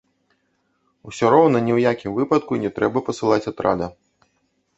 Усё 1.11 1.25
роўна 1.33 1.57
ні 1.67 1.71
ў 1.77 1.91
якім 1.91 2.15
выпадку 2.17 2.59
не 2.65 2.73
трэба 2.79 2.99
пасылаць 3.11 3.43
атрада. 3.53 3.85